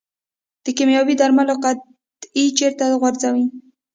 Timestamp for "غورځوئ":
3.01-3.45